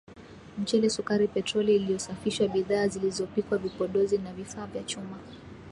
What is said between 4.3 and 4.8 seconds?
vifaa